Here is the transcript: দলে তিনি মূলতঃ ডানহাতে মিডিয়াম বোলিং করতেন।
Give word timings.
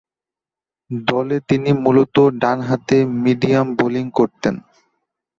দলে 0.91 1.37
তিনি 1.49 1.69
মূলতঃ 1.83 2.23
ডানহাতে 2.41 2.97
মিডিয়াম 3.23 3.67
বোলিং 3.79 4.05
করতেন। 4.17 4.55